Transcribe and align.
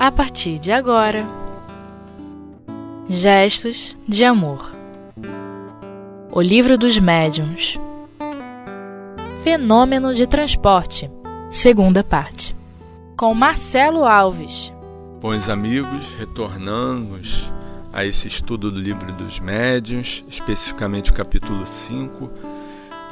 a 0.00 0.10
partir 0.10 0.58
de 0.58 0.72
agora. 0.72 1.26
Gestos 3.06 3.94
de 4.08 4.24
Amor. 4.24 4.72
O 6.32 6.40
Livro 6.40 6.78
dos 6.78 6.96
Médiuns. 6.96 7.78
Fenômeno 9.44 10.14
de 10.14 10.26
Transporte 10.26 11.10
Segunda 11.50 12.02
parte. 12.02 12.56
Com 13.14 13.34
Marcelo 13.34 14.06
Alves. 14.06 14.72
Bons 15.20 15.50
amigos, 15.50 16.06
retornamos 16.18 17.52
a 17.92 18.02
esse 18.02 18.26
estudo 18.26 18.70
do 18.70 18.80
Livro 18.80 19.12
dos 19.12 19.38
Médiuns, 19.38 20.24
especificamente 20.26 21.10
o 21.10 21.14
capítulo 21.14 21.66
5, 21.66 22.30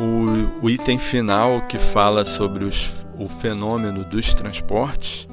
o, 0.00 0.64
o 0.64 0.70
item 0.70 0.98
final 0.98 1.66
que 1.68 1.76
fala 1.76 2.24
sobre 2.24 2.64
os, 2.64 2.88
o 3.18 3.28
fenômeno 3.28 4.04
dos 4.04 4.32
transportes 4.32 5.28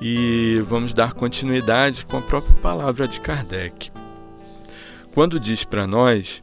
e 0.00 0.62
vamos 0.64 0.94
dar 0.94 1.12
continuidade 1.12 2.04
com 2.06 2.16
a 2.16 2.22
própria 2.22 2.54
palavra 2.56 3.06
de 3.06 3.20
Kardec. 3.20 3.90
Quando 5.12 5.38
diz 5.38 5.64
para 5.64 5.86
nós 5.86 6.42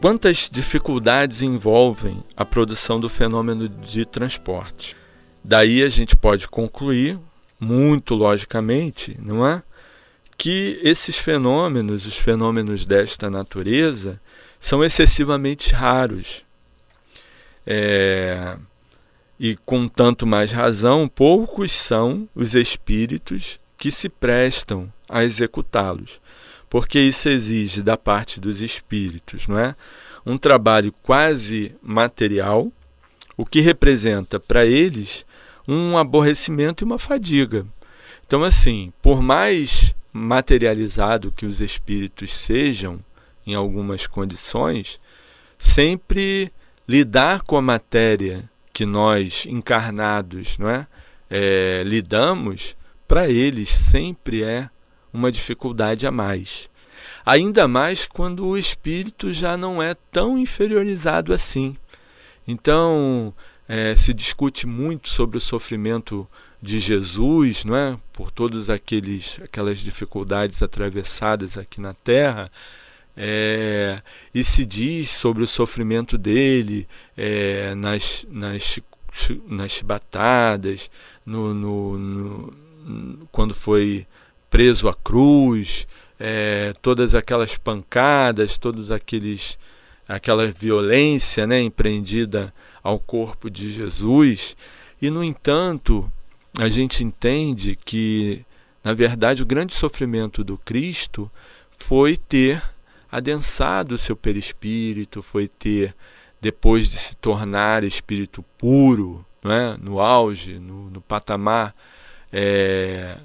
quantas 0.00 0.50
dificuldades 0.52 1.40
envolvem 1.40 2.22
a 2.36 2.44
produção 2.44 3.00
do 3.00 3.08
fenômeno 3.08 3.68
de 3.68 4.04
transporte. 4.04 4.94
Daí 5.42 5.82
a 5.82 5.88
gente 5.88 6.14
pode 6.14 6.46
concluir, 6.46 7.18
muito 7.58 8.14
logicamente, 8.14 9.16
não 9.20 9.46
é? 9.46 9.62
Que 10.36 10.78
esses 10.82 11.16
fenômenos, 11.16 12.04
os 12.04 12.16
fenômenos 12.16 12.84
desta 12.84 13.30
natureza, 13.30 14.20
são 14.60 14.84
excessivamente 14.84 15.72
raros. 15.72 16.42
É, 17.66 18.58
e 19.38 19.56
com 19.56 19.88
tanto 19.88 20.26
mais 20.26 20.52
razão, 20.52 21.08
poucos 21.08 21.72
são 21.72 22.28
os 22.34 22.54
espíritos 22.54 23.58
que 23.76 23.90
se 23.90 24.08
prestam 24.08 24.92
a 25.08 25.24
executá-los, 25.24 26.20
porque 26.70 26.98
isso 26.98 27.28
exige 27.28 27.82
da 27.82 27.96
parte 27.96 28.40
dos 28.40 28.60
espíritos, 28.60 29.46
não 29.46 29.58
é? 29.58 29.74
Um 30.24 30.38
trabalho 30.38 30.92
quase 31.02 31.74
material, 31.82 32.72
o 33.36 33.44
que 33.44 33.60
representa 33.60 34.40
para 34.40 34.64
eles 34.64 35.26
um 35.66 35.98
aborrecimento 35.98 36.82
e 36.82 36.86
uma 36.86 36.98
fadiga. 36.98 37.66
Então, 38.26 38.42
assim, 38.42 38.92
por 39.02 39.20
mais 39.20 39.94
materializado 40.12 41.32
que 41.32 41.44
os 41.44 41.60
espíritos 41.60 42.34
sejam 42.34 43.00
em 43.46 43.54
algumas 43.54 44.06
condições, 44.06 45.00
sempre 45.58 46.50
lidar 46.88 47.42
com 47.42 47.56
a 47.56 47.62
matéria 47.62 48.48
que 48.74 48.84
nós 48.84 49.46
encarnados 49.48 50.58
não 50.58 50.68
é, 50.68 50.86
é 51.30 51.82
lidamos, 51.86 52.76
para 53.06 53.30
eles 53.30 53.70
sempre 53.70 54.42
é 54.42 54.68
uma 55.12 55.30
dificuldade 55.30 56.06
a 56.06 56.10
mais. 56.10 56.68
Ainda 57.24 57.68
mais 57.68 58.04
quando 58.04 58.44
o 58.44 58.58
espírito 58.58 59.32
já 59.32 59.56
não 59.56 59.80
é 59.80 59.94
tão 60.12 60.36
inferiorizado 60.36 61.32
assim. 61.32 61.76
Então, 62.46 63.32
é, 63.68 63.94
se 63.94 64.12
discute 64.12 64.66
muito 64.66 65.08
sobre 65.08 65.38
o 65.38 65.40
sofrimento 65.40 66.28
de 66.60 66.80
Jesus, 66.80 67.64
não 67.64 67.76
é? 67.76 67.96
por 68.12 68.30
todas 68.30 68.68
aqueles, 68.68 69.38
aquelas 69.42 69.78
dificuldades 69.78 70.62
atravessadas 70.62 71.56
aqui 71.56 71.80
na 71.80 71.94
Terra, 71.94 72.50
é, 73.16 74.02
e 74.34 74.42
se 74.42 74.64
diz 74.64 75.08
sobre 75.08 75.42
o 75.42 75.46
sofrimento 75.46 76.18
dele 76.18 76.88
é, 77.16 77.74
nas, 77.74 78.26
nas, 78.30 78.78
nas 79.46 79.70
chibatadas, 79.70 80.90
no, 81.24 81.54
no, 81.54 81.98
no, 81.98 83.28
quando 83.30 83.54
foi 83.54 84.06
preso 84.50 84.88
à 84.88 84.94
cruz, 84.94 85.86
é, 86.18 86.74
todas 86.82 87.14
aquelas 87.14 87.56
pancadas, 87.56 88.58
todos 88.58 88.90
aqueles 88.90 89.58
aquela 90.06 90.46
violência 90.50 91.46
né, 91.46 91.60
empreendida 91.62 92.52
ao 92.82 92.98
corpo 92.98 93.50
de 93.50 93.72
Jesus. 93.72 94.54
E, 95.00 95.08
no 95.10 95.24
entanto, 95.24 96.10
a 96.58 96.68
gente 96.68 97.02
entende 97.02 97.76
que, 97.84 98.44
na 98.82 98.92
verdade, 98.92 99.42
o 99.42 99.46
grande 99.46 99.72
sofrimento 99.72 100.44
do 100.44 100.58
Cristo 100.58 101.30
foi 101.78 102.16
ter 102.16 102.62
adensado 103.14 103.94
o 103.94 103.98
seu 103.98 104.16
perispírito, 104.16 105.22
foi 105.22 105.46
ter, 105.46 105.94
depois 106.40 106.90
de 106.90 106.98
se 106.98 107.14
tornar 107.14 107.84
espírito 107.84 108.44
puro, 108.58 109.24
não 109.40 109.52
é? 109.52 109.76
no 109.80 110.00
auge, 110.00 110.58
no, 110.58 110.90
no 110.90 111.00
patamar 111.00 111.72
é, 112.32 113.16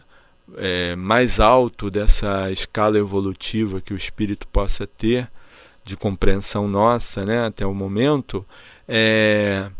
é, 0.57 0.95
mais 0.95 1.39
alto 1.39 1.89
dessa 1.89 2.51
escala 2.51 2.99
evolutiva 2.99 3.81
que 3.81 3.91
o 3.91 3.97
espírito 3.97 4.47
possa 4.49 4.85
ter, 4.85 5.27
de 5.83 5.97
compreensão 5.97 6.67
nossa 6.67 7.25
né, 7.25 7.47
até 7.47 7.65
o 7.65 7.73
momento, 7.73 8.45
é, 8.87 9.71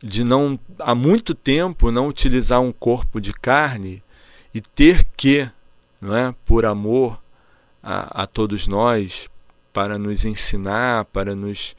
de 0.00 0.22
não 0.22 0.56
há 0.78 0.94
muito 0.94 1.34
tempo 1.34 1.90
não 1.90 2.06
utilizar 2.06 2.60
um 2.60 2.70
corpo 2.70 3.20
de 3.20 3.32
carne 3.32 4.00
e 4.54 4.60
ter 4.60 5.04
que, 5.16 5.50
não 6.00 6.16
é, 6.16 6.32
por 6.44 6.64
amor 6.64 7.20
a, 7.82 8.22
a 8.22 8.26
todos 8.28 8.68
nós, 8.68 9.28
para 9.72 9.98
nos 9.98 10.24
ensinar, 10.24 11.04
para 11.06 11.34
nos 11.34 11.74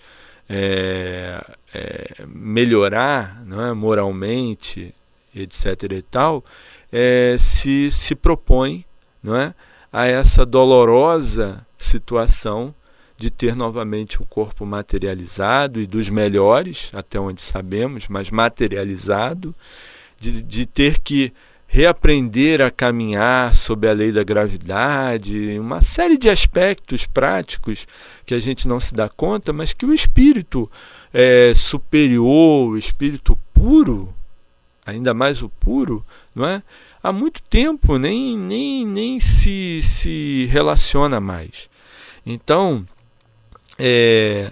é, 0.50 1.44
é, 1.74 2.25
melhorar 2.28 3.44
é, 3.50 3.74
moralmente, 3.74 4.94
etc. 5.34 5.84
e 5.91 6.01
tal, 6.01 6.44
é, 6.91 7.38
se, 7.40 7.91
se 7.91 8.16
propõe 8.16 8.85
não 9.24 9.35
é, 9.35 9.53
a 9.91 10.06
essa 10.06 10.46
dolorosa 10.46 11.66
situação 11.78 12.74
de 13.18 13.30
ter 13.30 13.56
novamente 13.56 14.22
um 14.22 14.25
corpo 14.25 14.66
materializado 14.66 15.80
e 15.80 15.85
dos 15.85 16.09
melhores, 16.09 16.90
até 16.91 17.19
onde 17.19 17.41
sabemos, 17.41 18.07
mas 18.09 18.31
materializado, 18.31 19.53
de, 20.19 20.41
de 20.41 20.66
ter 20.66 21.00
que 21.00 21.31
reaprender 21.74 22.59
a 22.59 22.70
caminhar 22.70 23.56
sob 23.56 23.88
a 23.88 23.94
lei 23.94 24.12
da 24.12 24.26
gravidade, 24.26 25.58
uma 25.58 25.82
série 25.82 26.18
de 26.18 26.30
aspectos 26.30 27.06
práticos 27.06 27.88
que 28.26 28.34
a 28.34 28.40
gente 28.40 28.68
não 28.68 28.78
se 28.78 28.94
dá 28.94 29.08
conta, 29.08 29.54
mas 29.54 29.72
que 29.72 29.86
o 29.86 29.94
espírito 29.94 30.70
é, 31.14 31.54
superior, 31.56 32.72
o 32.72 32.78
espírito 32.78 33.40
puro, 33.54 34.14
ainda 34.86 35.14
mais 35.14 35.42
o 35.42 35.48
puro, 35.48 36.06
não 36.36 36.46
é? 36.46 36.62
Há 37.02 37.14
muito 37.14 37.42
tempo 37.44 37.98
nem, 37.98 38.38
nem, 38.38 38.86
nem 38.86 39.22
se, 39.22 39.81
se 39.81 40.50
relaciona 40.52 41.22
mais. 41.22 41.70
Então, 42.26 42.86
é, 43.80 44.52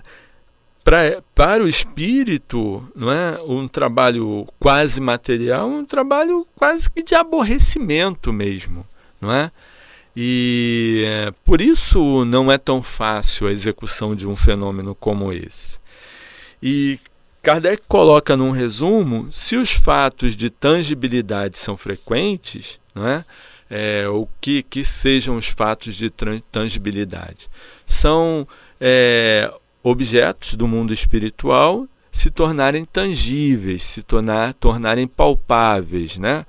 pra, 0.83 1.21
para 1.35 1.63
o 1.63 1.67
espírito, 1.67 2.87
não 2.95 3.11
é 3.11 3.41
um 3.41 3.67
trabalho 3.67 4.47
quase 4.59 4.99
material, 4.99 5.69
um 5.69 5.85
trabalho 5.85 6.47
quase 6.55 6.89
que 6.89 7.03
de 7.03 7.15
aborrecimento 7.15 8.31
mesmo, 8.33 8.85
não 9.19 9.31
é? 9.31 9.51
E 10.15 11.03
é, 11.05 11.31
por 11.45 11.61
isso 11.61 12.25
não 12.25 12.51
é 12.51 12.57
tão 12.57 12.81
fácil 12.81 13.47
a 13.47 13.51
execução 13.51 14.15
de 14.15 14.27
um 14.27 14.35
fenômeno 14.35 14.95
como 14.95 15.31
esse. 15.31 15.79
E 16.61 16.99
Kardec 17.41 17.83
coloca 17.87 18.35
num 18.35 18.51
resumo: 18.51 19.29
se 19.31 19.55
os 19.55 19.71
fatos 19.71 20.35
de 20.35 20.49
tangibilidade 20.49 21.57
são 21.57 21.77
frequentes, 21.77 22.79
não 22.93 23.07
é? 23.07 23.25
é 23.69 24.07
o 24.07 24.27
que, 24.41 24.63
que 24.63 24.83
sejam 24.83 25.37
os 25.37 25.47
fatos 25.47 25.95
de 25.95 26.11
tangibilidade? 26.51 27.49
São 27.85 28.47
é, 28.81 29.51
objetos 29.83 30.55
do 30.55 30.67
mundo 30.67 30.93
espiritual 30.93 31.87
se 32.11 32.29
tornarem 32.29 32.85
tangíveis, 32.85 33.83
se 33.83 34.03
tornar, 34.03 34.53
tornarem 34.53 35.07
palpáveis. 35.07 36.17
Né? 36.17 36.45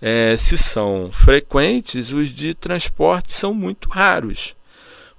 É, 0.00 0.36
se 0.36 0.58
são 0.58 1.10
frequentes, 1.12 2.10
os 2.10 2.30
de 2.30 2.54
transporte 2.54 3.32
são 3.32 3.54
muito 3.54 3.88
raros, 3.88 4.56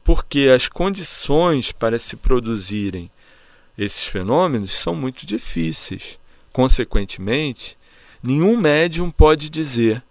porque 0.03 0.51
as 0.53 0.67
condições 0.67 1.71
para 1.71 1.97
se 1.97 2.17
produzirem 2.17 3.09
esses 3.77 4.05
fenômenos 4.05 4.73
são 4.73 4.93
muito 4.93 5.25
difíceis. 5.25 6.19
Consequentemente, 6.51 7.77
nenhum 8.21 8.57
médium 8.57 9.09
pode 9.09 9.49
dizer 9.49 10.03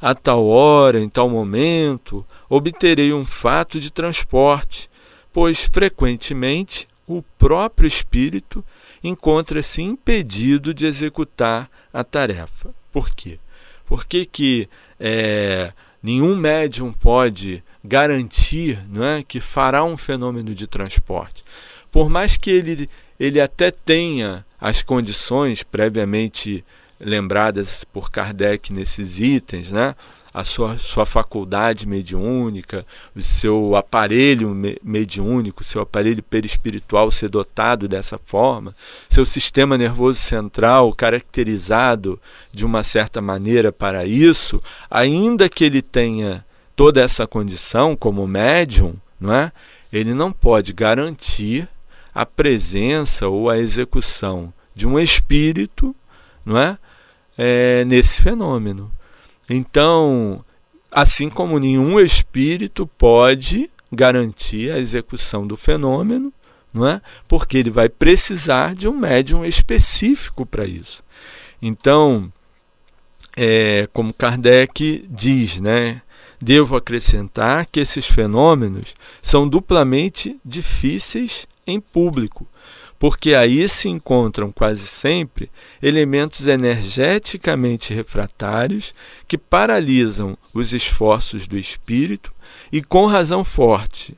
a 0.00 0.14
tal 0.14 0.46
hora, 0.46 0.98
em 0.98 1.08
tal 1.08 1.28
momento, 1.28 2.24
obterei 2.48 3.12
um 3.12 3.24
fato 3.24 3.78
de 3.78 3.90
transporte, 3.90 4.88
pois 5.30 5.60
frequentemente 5.60 6.88
o 7.18 7.24
próprio 7.36 7.88
espírito 7.88 8.64
encontra-se 9.02 9.82
impedido 9.82 10.72
de 10.72 10.86
executar 10.86 11.68
a 11.92 12.04
tarefa. 12.04 12.72
Por 12.92 13.10
quê? 13.10 13.38
Porque 13.84 14.24
que 14.24 14.68
é, 14.98 15.72
nenhum 16.00 16.36
médium 16.36 16.92
pode 16.92 17.64
garantir 17.82 18.78
não 18.88 19.04
é, 19.04 19.22
que 19.24 19.40
fará 19.40 19.82
um 19.82 19.96
fenômeno 19.96 20.54
de 20.54 20.68
transporte. 20.68 21.42
Por 21.90 22.08
mais 22.08 22.36
que 22.36 22.50
ele, 22.50 22.88
ele 23.18 23.40
até 23.40 23.72
tenha 23.72 24.46
as 24.60 24.80
condições 24.80 25.64
previamente 25.64 26.64
lembradas 27.00 27.82
por 27.82 28.10
Kardec 28.10 28.72
nesses 28.72 29.18
itens, 29.18 29.72
né? 29.72 29.96
A 30.32 30.44
sua, 30.44 30.78
sua 30.78 31.04
faculdade 31.04 31.86
mediúnica, 31.86 32.86
o 33.14 33.20
seu 33.20 33.74
aparelho 33.74 34.54
mediúnico, 34.82 35.64
seu 35.64 35.82
aparelho 35.82 36.22
perispiritual 36.22 37.10
ser 37.10 37.28
dotado 37.28 37.88
dessa 37.88 38.18
forma, 38.18 38.74
seu 39.08 39.26
sistema 39.26 39.76
nervoso 39.76 40.20
central 40.20 40.92
caracterizado 40.92 42.20
de 42.52 42.64
uma 42.64 42.84
certa 42.84 43.20
maneira 43.20 43.72
para 43.72 44.06
isso, 44.06 44.62
ainda 44.88 45.48
que 45.48 45.64
ele 45.64 45.82
tenha 45.82 46.44
toda 46.76 47.00
essa 47.00 47.26
condição 47.26 47.96
como 47.96 48.26
médium, 48.26 48.94
não 49.20 49.34
é? 49.34 49.52
ele 49.92 50.14
não 50.14 50.30
pode 50.30 50.72
garantir 50.72 51.68
a 52.14 52.24
presença 52.24 53.26
ou 53.28 53.50
a 53.50 53.58
execução 53.58 54.52
de 54.74 54.86
um 54.86 54.98
espírito 54.98 55.94
não 56.44 56.58
é? 56.58 56.78
é 57.36 57.84
nesse 57.84 58.22
fenômeno. 58.22 58.90
Então, 59.52 60.44
assim 60.92 61.28
como 61.28 61.58
nenhum 61.58 61.98
espírito 61.98 62.86
pode 62.86 63.68
garantir 63.90 64.70
a 64.70 64.78
execução 64.78 65.44
do 65.44 65.56
fenômeno, 65.56 66.32
não 66.72 66.86
é? 66.86 67.02
Porque 67.26 67.58
ele 67.58 67.68
vai 67.68 67.88
precisar 67.88 68.76
de 68.76 68.86
um 68.86 68.96
médium 68.96 69.44
específico 69.44 70.46
para 70.46 70.64
isso. 70.64 71.02
Então, 71.60 72.32
é, 73.36 73.88
como 73.92 74.14
Kardec 74.14 75.04
diz, 75.10 75.58
né? 75.58 76.00
Devo 76.40 76.76
acrescentar 76.76 77.66
que 77.66 77.80
esses 77.80 78.06
fenômenos 78.06 78.94
são 79.20 79.48
duplamente 79.48 80.38
difíceis 80.44 81.44
em 81.66 81.80
público, 81.80 82.46
porque 83.00 83.34
aí 83.34 83.66
se 83.66 83.88
encontram 83.88 84.52
quase 84.52 84.86
sempre 84.86 85.50
elementos 85.82 86.46
energeticamente 86.46 87.94
refratários 87.94 88.92
que 89.26 89.38
paralisam 89.38 90.36
os 90.52 90.74
esforços 90.74 91.48
do 91.48 91.56
espírito 91.56 92.30
e 92.70 92.82
com 92.82 93.06
razão 93.06 93.42
forte, 93.42 94.14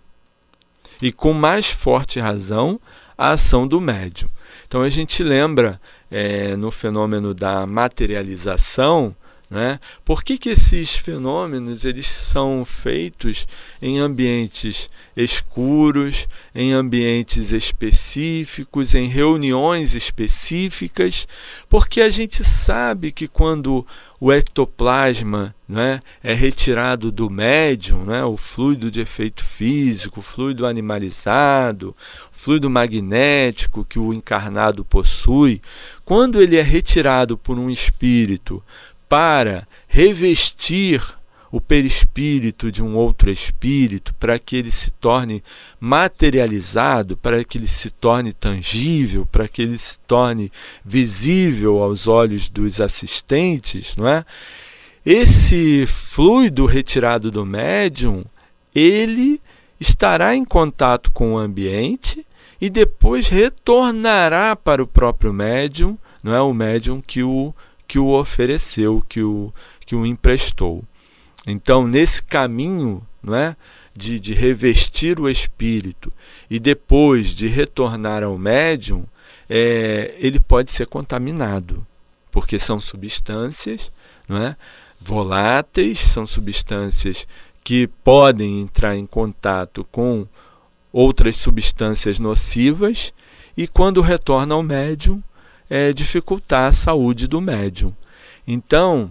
e 1.00 1.12
com 1.12 1.32
mais 1.32 1.66
forte 1.70 2.18
razão, 2.18 2.80
a 3.16 3.30
ação 3.30 3.68
do 3.68 3.80
médium. 3.80 4.28
Então 4.66 4.82
a 4.82 4.90
gente 4.90 5.22
lembra 5.22 5.80
é, 6.10 6.56
no 6.56 6.72
fenômeno 6.72 7.32
da 7.32 7.64
materialização 7.64 9.14
né? 9.52 9.78
Por 10.02 10.24
que, 10.24 10.38
que 10.38 10.48
esses 10.48 10.96
fenômenos 10.96 11.84
eles 11.84 12.06
são 12.06 12.64
feitos 12.64 13.46
em 13.82 13.98
ambientes 13.98 14.88
escuros, 15.14 16.26
em 16.54 16.72
ambientes 16.72 17.52
específicos, 17.52 18.94
em 18.94 19.08
reuniões 19.08 19.94
específicas? 19.94 21.28
Porque 21.68 22.00
a 22.00 22.08
gente 22.08 22.42
sabe 22.42 23.12
que 23.12 23.28
quando 23.28 23.86
o 24.18 24.32
ectoplasma 24.32 25.54
né, 25.68 26.00
é 26.22 26.32
retirado 26.32 27.12
do 27.12 27.28
médium, 27.28 28.04
né, 28.04 28.24
o 28.24 28.38
fluido 28.38 28.90
de 28.90 29.00
efeito 29.00 29.44
físico, 29.44 30.20
o 30.20 30.22
fluido 30.22 30.64
animalizado, 30.64 31.94
fluido 32.30 32.70
magnético 32.70 33.84
que 33.84 33.98
o 33.98 34.14
encarnado 34.14 34.82
possui, 34.82 35.60
quando 36.04 36.40
ele 36.40 36.56
é 36.56 36.62
retirado 36.62 37.36
por 37.36 37.58
um 37.58 37.68
espírito 37.68 38.62
para 39.12 39.68
revestir 39.86 41.04
o 41.50 41.60
perispírito 41.60 42.72
de 42.72 42.82
um 42.82 42.96
outro 42.96 43.30
espírito, 43.30 44.14
para 44.14 44.38
que 44.38 44.56
ele 44.56 44.70
se 44.70 44.90
torne 44.90 45.44
materializado, 45.78 47.14
para 47.14 47.44
que 47.44 47.58
ele 47.58 47.68
se 47.68 47.90
torne 47.90 48.32
tangível, 48.32 49.28
para 49.30 49.46
que 49.46 49.60
ele 49.60 49.76
se 49.76 49.98
torne 49.98 50.50
visível 50.82 51.82
aos 51.82 52.08
olhos 52.08 52.48
dos 52.48 52.80
assistentes, 52.80 53.94
não 53.98 54.08
é? 54.08 54.24
Esse 55.04 55.84
fluido 55.86 56.64
retirado 56.64 57.30
do 57.30 57.44
médium, 57.44 58.24
ele 58.74 59.42
estará 59.78 60.34
em 60.34 60.42
contato 60.42 61.10
com 61.10 61.34
o 61.34 61.38
ambiente 61.38 62.26
e 62.58 62.70
depois 62.70 63.28
retornará 63.28 64.56
para 64.56 64.82
o 64.82 64.86
próprio 64.86 65.34
médium, 65.34 65.98
não 66.22 66.34
é 66.34 66.40
o 66.40 66.54
médium 66.54 67.02
que 67.06 67.22
o 67.22 67.54
que 67.92 67.98
o 67.98 68.18
ofereceu, 68.18 69.04
que 69.06 69.22
o, 69.22 69.52
que 69.84 69.94
o 69.94 70.06
emprestou. 70.06 70.82
Então, 71.46 71.86
nesse 71.86 72.22
caminho 72.22 73.06
não 73.22 73.34
é, 73.34 73.54
de, 73.94 74.18
de 74.18 74.32
revestir 74.32 75.20
o 75.20 75.28
espírito 75.28 76.10
e 76.48 76.58
depois 76.58 77.34
de 77.34 77.46
retornar 77.48 78.22
ao 78.22 78.38
médium, 78.38 79.04
é, 79.46 80.14
ele 80.16 80.40
pode 80.40 80.72
ser 80.72 80.86
contaminado, 80.86 81.86
porque 82.30 82.58
são 82.58 82.80
substâncias 82.80 83.92
não 84.26 84.38
é, 84.38 84.56
voláteis, 84.98 85.98
são 85.98 86.26
substâncias 86.26 87.26
que 87.62 87.86
podem 87.86 88.62
entrar 88.62 88.96
em 88.96 89.04
contato 89.04 89.86
com 89.92 90.26
outras 90.90 91.36
substâncias 91.36 92.18
nocivas 92.18 93.12
e 93.54 93.68
quando 93.68 94.00
retorna 94.00 94.54
ao 94.54 94.62
médium, 94.62 95.22
é, 95.72 95.90
dificultar 95.90 96.68
a 96.68 96.72
saúde 96.72 97.26
do 97.26 97.40
médium. 97.40 97.94
Então, 98.46 99.10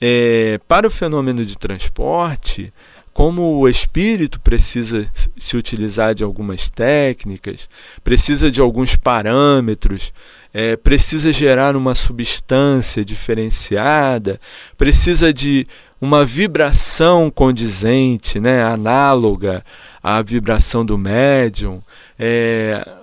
é, 0.00 0.58
para 0.66 0.88
o 0.88 0.90
fenômeno 0.90 1.44
de 1.44 1.56
transporte, 1.56 2.72
como 3.12 3.60
o 3.60 3.68
espírito 3.68 4.40
precisa 4.40 5.08
se 5.38 5.56
utilizar 5.56 6.12
de 6.12 6.24
algumas 6.24 6.68
técnicas, 6.68 7.68
precisa 8.02 8.50
de 8.50 8.60
alguns 8.60 8.96
parâmetros, 8.96 10.12
é, 10.52 10.76
precisa 10.76 11.32
gerar 11.32 11.76
uma 11.76 11.94
substância 11.94 13.04
diferenciada, 13.04 14.40
precisa 14.76 15.32
de 15.32 15.64
uma 16.00 16.24
vibração 16.24 17.30
condizente, 17.30 18.40
né, 18.40 18.64
análoga 18.64 19.64
à 20.02 20.20
vibração 20.22 20.84
do 20.84 20.98
médium. 20.98 21.80
É, 22.18 22.99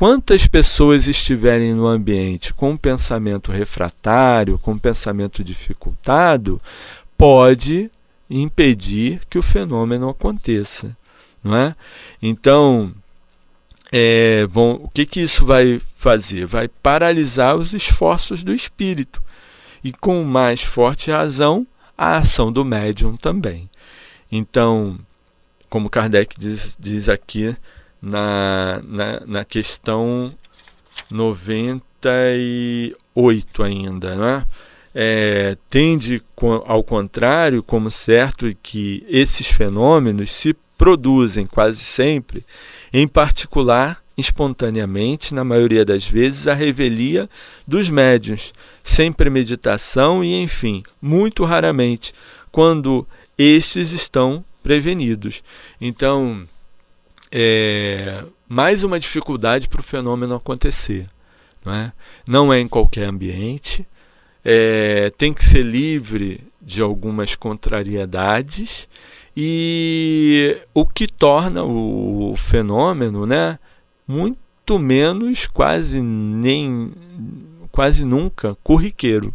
quantas 0.00 0.46
pessoas 0.46 1.06
estiverem 1.06 1.74
no 1.74 1.86
ambiente 1.86 2.54
com 2.54 2.70
um 2.70 2.76
pensamento 2.78 3.52
refratário, 3.52 4.58
com 4.58 4.72
um 4.72 4.78
pensamento 4.78 5.44
dificultado, 5.44 6.58
pode 7.18 7.90
impedir 8.30 9.20
que 9.28 9.38
o 9.38 9.42
fenômeno 9.42 10.08
aconteça, 10.08 10.96
não 11.44 11.54
é? 11.54 11.76
Então, 12.22 12.94
é, 13.92 14.46
bom, 14.46 14.80
o 14.82 14.88
que, 14.88 15.04
que 15.04 15.20
isso 15.20 15.44
vai 15.44 15.78
fazer? 15.94 16.46
Vai 16.46 16.66
paralisar 16.66 17.54
os 17.54 17.74
esforços 17.74 18.42
do 18.42 18.54
espírito 18.54 19.22
e, 19.84 19.92
com 19.92 20.24
mais 20.24 20.62
forte 20.62 21.10
razão, 21.10 21.66
a 21.98 22.16
ação 22.16 22.50
do 22.50 22.64
médium 22.64 23.16
também. 23.16 23.68
Então, 24.32 24.98
como 25.68 25.90
Kardec 25.90 26.40
diz, 26.40 26.74
diz 26.80 27.06
aqui 27.06 27.54
na, 28.00 28.80
na, 28.84 29.20
na 29.26 29.44
questão 29.44 30.32
98 31.10 33.62
ainda, 33.62 34.16
né? 34.16 34.46
É, 34.92 35.56
tende 35.68 36.20
ao 36.66 36.82
contrário 36.82 37.62
como 37.62 37.88
certo 37.90 38.52
que 38.60 39.06
esses 39.08 39.46
fenômenos 39.46 40.32
se 40.32 40.52
produzem 40.76 41.46
quase 41.46 41.84
sempre, 41.84 42.44
em 42.92 43.06
particular 43.06 44.02
espontaneamente, 44.16 45.32
na 45.34 45.44
maioria 45.44 45.84
das 45.84 46.06
vezes, 46.06 46.48
a 46.48 46.54
revelia 46.54 47.28
dos 47.66 47.88
médiuns, 47.88 48.52
sem 48.82 49.12
premeditação 49.12 50.24
e, 50.24 50.42
enfim, 50.42 50.82
muito 51.00 51.44
raramente, 51.44 52.12
quando 52.50 53.06
estes 53.38 53.92
estão 53.92 54.44
prevenidos. 54.62 55.42
Então, 55.80 56.46
é, 57.32 58.24
mais 58.48 58.82
uma 58.82 58.98
dificuldade 58.98 59.68
para 59.68 59.80
o 59.80 59.84
fenômeno 59.84 60.34
acontecer. 60.34 61.08
Não 61.64 61.74
é, 61.74 61.92
não 62.26 62.52
é 62.52 62.58
em 62.58 62.68
qualquer 62.68 63.04
ambiente, 63.04 63.86
é, 64.44 65.12
tem 65.16 65.32
que 65.32 65.44
ser 65.44 65.62
livre 65.62 66.40
de 66.60 66.80
algumas 66.80 67.34
contrariedades 67.34 68.88
e 69.36 70.56
o 70.74 70.86
que 70.86 71.06
torna 71.06 71.62
o 71.62 72.34
fenômeno 72.36 73.26
né, 73.26 73.58
muito 74.06 74.78
menos, 74.78 75.46
quase 75.46 76.00
nem 76.00 76.92
quase 77.70 78.04
nunca 78.04 78.56
corriqueiro. 78.62 79.34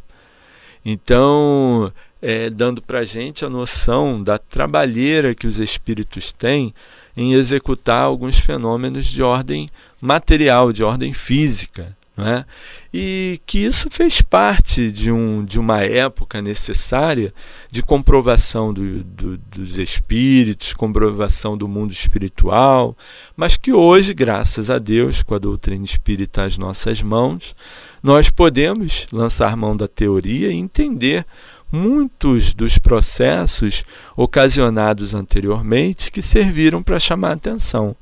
Então, 0.83 1.91
é, 2.21 2.49
dando 2.49 2.81
para 2.81 2.99
a 2.99 3.05
gente 3.05 3.45
a 3.45 3.49
noção 3.49 4.21
da 4.21 4.37
trabalheira 4.37 5.33
que 5.33 5.47
os 5.47 5.59
espíritos 5.59 6.31
têm 6.31 6.73
em 7.15 7.33
executar 7.33 8.01
alguns 8.01 8.39
fenômenos 8.39 9.05
de 9.05 9.23
ordem 9.23 9.69
material, 10.01 10.71
de 10.73 10.83
ordem 10.83 11.13
física. 11.13 11.95
é? 12.17 12.45
E 12.93 13.41
que 13.45 13.59
isso 13.59 13.89
fez 13.89 14.21
parte 14.21 14.91
de, 14.91 15.11
um, 15.11 15.43
de 15.43 15.59
uma 15.59 15.81
época 15.81 16.41
necessária 16.41 17.33
de 17.69 17.83
comprovação 17.83 18.73
do, 18.73 19.03
do, 19.03 19.37
dos 19.37 19.77
espíritos, 19.77 20.73
comprovação 20.73 21.57
do 21.57 21.67
mundo 21.67 21.91
espiritual, 21.91 22.95
mas 23.35 23.57
que 23.57 23.73
hoje, 23.73 24.13
graças 24.13 24.69
a 24.69 24.77
Deus, 24.77 25.23
com 25.23 25.35
a 25.35 25.39
doutrina 25.39 25.83
espírita 25.83 26.43
às 26.43 26.57
nossas 26.57 27.01
mãos, 27.01 27.55
nós 28.01 28.29
podemos 28.29 29.07
lançar 29.11 29.57
mão 29.57 29.75
da 29.75 29.87
teoria 29.87 30.51
e 30.51 30.55
entender 30.55 31.25
muitos 31.75 32.53
dos 32.53 32.77
processos 32.77 33.83
ocasionados 34.15 35.13
anteriormente 35.13 36.09
que 36.09 36.21
serviram 36.21 36.81
para 36.81 36.99
chamar 36.99 37.33
atenção. 37.33 37.95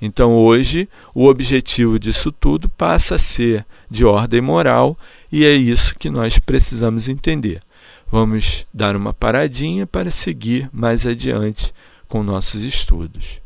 Então, 0.00 0.36
hoje, 0.36 0.88
o 1.14 1.26
objetivo 1.26 1.98
disso 1.98 2.30
tudo 2.30 2.68
passa 2.68 3.14
a 3.14 3.18
ser 3.18 3.64
de 3.90 4.04
ordem 4.04 4.40
moral 4.40 4.98
e 5.32 5.44
é 5.44 5.52
isso 5.52 5.98
que 5.98 6.10
nós 6.10 6.38
precisamos 6.38 7.08
entender. 7.08 7.62
Vamos 8.10 8.66
dar 8.72 8.94
uma 8.94 9.14
paradinha 9.14 9.86
para 9.86 10.10
seguir 10.10 10.68
mais 10.72 11.06
adiante 11.06 11.72
com 12.06 12.22
nossos 12.22 12.62
estudos. 12.62 13.43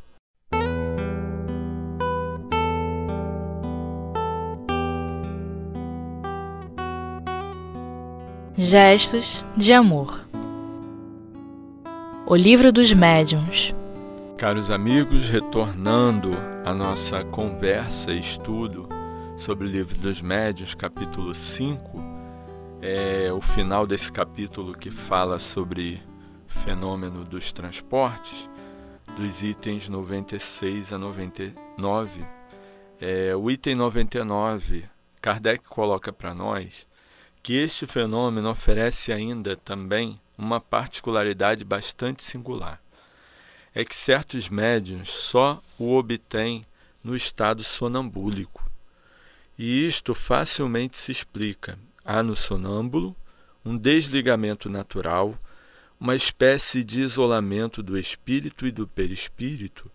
Gestos 8.61 9.45
de 9.57 9.73
amor. 9.73 10.21
O 12.27 12.35
livro 12.35 12.73
dos 12.73 12.93
médiuns. 12.93 13.73
Caros 14.37 14.69
amigos, 14.69 15.29
retornando 15.29 16.31
à 16.65 16.75
nossa 16.75 17.23
conversa 17.23 18.11
e 18.11 18.19
estudo 18.19 18.89
sobre 19.37 19.65
o 19.65 19.71
livro 19.71 19.97
dos 19.99 20.21
médiuns, 20.21 20.75
capítulo 20.75 21.37
5, 21.37 22.05
é 22.83 23.33
o 23.33 23.41
final 23.41 23.87
desse 23.87 24.11
capítulo 24.11 24.77
que 24.77 24.91
fala 24.91 25.39
sobre 25.39 26.03
fenômeno 26.49 27.25
dos 27.25 27.53
transportes, 27.53 28.51
dos 29.17 29.41
itens 29.41 29.89
96 29.89 30.93
a 30.93 30.99
99. 30.99 32.25
É, 33.01 33.37
o 33.37 33.49
item 33.53 33.77
99, 33.77 34.85
Kardec 35.23 35.63
coloca 35.69 36.13
para 36.13 36.35
nós 36.35 36.88
que 37.49 37.55
este 37.55 37.87
fenômeno 37.87 38.51
oferece 38.51 39.11
ainda 39.11 39.57
também 39.57 40.21
uma 40.37 40.61
particularidade 40.61 41.65
bastante 41.65 42.23
singular. 42.23 42.79
É 43.75 43.87
que 43.87 43.97
certos 43.97 44.51
médiums 44.51 45.09
só 45.09 45.63
o 45.79 45.97
obtêm 45.97 46.67
no 47.03 47.17
estado 47.17 47.65
sonambúlico. 47.65 48.71
E 49.59 49.87
isto 49.87 50.15
facilmente 50.15 50.99
se 50.99 51.11
explica. 51.11 51.79
Há 52.05 52.23
no 52.23 52.37
sonâmbulo 52.37 53.17
um 53.65 53.79
desligamento 53.79 54.69
natural, 54.69 55.35
uma 55.99 56.15
espécie 56.15 56.85
de 56.85 57.01
isolamento 57.01 57.83
do 57.83 57.99
espírito 57.99 58.67
e 58.67 58.71
do 58.71 58.87
perispírito 58.87 59.91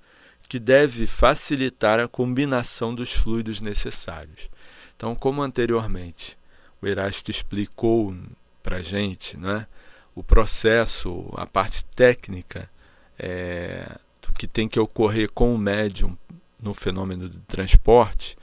que 0.50 0.58
deve 0.58 1.06
facilitar 1.06 2.00
a 2.00 2.08
combinação 2.08 2.96
dos 2.96 3.12
fluidos 3.12 3.62
necessários. 3.62 4.50
Então, 4.96 5.14
como 5.14 5.44
anteriormente, 5.44 6.36
o 6.84 6.88
Erasto 6.88 7.32
explicou 7.32 8.14
para 8.62 8.78
a 8.78 8.82
gente 8.82 9.38
né, 9.38 9.66
o 10.14 10.22
processo, 10.22 11.34
a 11.38 11.46
parte 11.46 11.86
técnica 11.86 12.70
é, 13.18 13.98
do 14.22 14.34
que 14.34 14.46
tem 14.46 14.68
que 14.68 14.80
ocorrer 14.80 15.32
com 15.32 15.56
o 15.56 15.58
médium 15.58 16.18
no 16.62 16.74
fenômeno 16.74 17.30
do 17.30 17.40
transporte, 17.42 18.38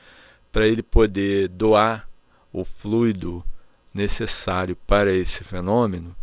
para 0.51 0.67
ele 0.67 0.83
poder 0.83 1.49
doar 1.49 2.09
o 2.51 2.65
fluido 2.65 3.45
necessário 3.93 4.75
para 4.75 5.13
esse 5.13 5.45
fenômeno, 5.45 6.17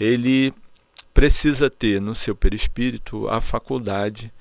ele 0.00 0.54
precisa 1.12 1.68
ter 1.68 2.00
no 2.00 2.14
seu 2.14 2.34
perispírito 2.34 3.28
a 3.28 3.42
faculdade 3.42 4.32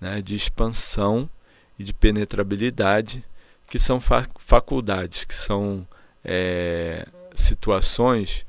né, 0.00 0.20
de 0.20 0.34
expansão 0.34 1.30
e 1.78 1.84
de 1.84 1.94
penetrabilidade, 1.94 3.24
que 3.68 3.78
são 3.78 4.00
faculdades 4.00 5.24
que 5.24 5.34
são 5.34 5.86
é, 6.24 7.06
situações 7.34 8.44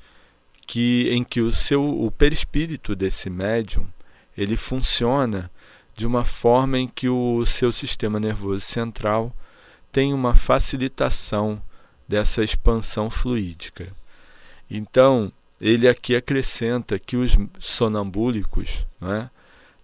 que 0.66 1.10
em 1.12 1.24
que 1.24 1.42
o 1.42 1.52
seu 1.52 1.84
o 1.84 2.10
perispírito 2.12 2.96
desse 2.96 3.30
médium 3.30 3.88
ele 4.38 4.56
funciona 4.56 5.52
de 5.96 6.06
uma 6.06 6.24
forma 6.24 6.80
em 6.80 6.88
que 6.88 7.08
o 7.08 7.46
seu 7.46 7.72
sistema 7.72 8.20
nervoso 8.20 8.62
central 8.62 9.36
tem 9.92 10.14
uma 10.14 10.34
facilitação 10.34 11.62
dessa 12.08 12.44
expansão 12.44 13.10
fluídica. 13.10 13.94
Então, 14.70 15.32
ele 15.62 15.88
aqui 15.88 16.16
acrescenta 16.16 16.98
que 16.98 17.16
os 17.16 17.38
sonambúlicos 17.60 18.86
né, 19.00 19.30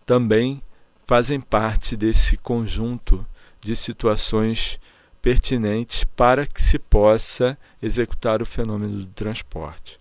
também 0.06 0.62
fazem 1.06 1.40
parte 1.40 1.96
desse 1.96 2.38
conjunto 2.38 3.26
de 3.62 3.76
situações 3.76 4.80
pertinentes 5.22 6.04
para 6.04 6.46
que 6.46 6.62
se 6.62 6.80
possa 6.80 7.58
executar 7.82 8.42
o 8.42 8.46
fenômeno 8.46 9.00
do 9.00 9.08
transporte. 9.08 10.00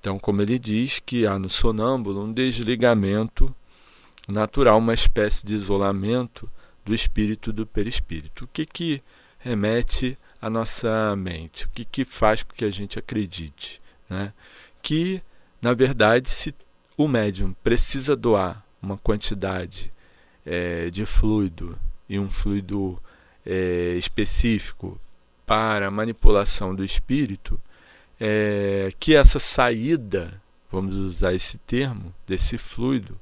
Então, 0.00 0.18
como 0.18 0.40
ele 0.40 0.58
diz, 0.58 1.00
que 1.04 1.26
há 1.26 1.38
no 1.38 1.50
sonâmbulo 1.50 2.22
um 2.22 2.32
desligamento 2.32 3.54
natural, 4.28 4.78
uma 4.78 4.94
espécie 4.94 5.44
de 5.44 5.54
isolamento 5.54 6.48
do 6.84 6.94
espírito 6.94 7.52
do 7.52 7.66
perispírito. 7.66 8.44
O 8.44 8.48
que, 8.48 8.64
que 8.64 9.02
remete 9.38 10.16
à 10.40 10.48
nossa 10.48 11.14
mente? 11.16 11.66
O 11.66 11.68
que, 11.70 11.84
que 11.84 12.04
faz 12.04 12.42
com 12.42 12.54
que 12.54 12.64
a 12.64 12.70
gente 12.70 12.98
acredite? 12.98 13.80
Né? 14.08 14.32
Que, 14.80 15.20
na 15.60 15.74
verdade, 15.74 16.30
se 16.30 16.54
o 16.96 17.08
médium 17.08 17.52
precisa 17.64 18.14
doar 18.14 18.64
uma 18.80 18.96
quantidade 18.96 19.92
é, 20.44 20.88
de 20.90 21.04
fluido 21.04 21.76
e 22.08 22.18
um 22.18 22.30
fluido 22.30 23.00
é, 23.46 23.94
específico 23.96 25.00
para 25.46 25.90
manipulação 25.90 26.74
do 26.74 26.84
espírito, 26.84 27.60
é, 28.20 28.92
que 28.98 29.14
essa 29.14 29.38
saída, 29.38 30.40
vamos 30.70 30.96
usar 30.96 31.32
esse 31.32 31.56
termo, 31.58 32.12
desse 32.26 32.58
fluido, 32.58 33.18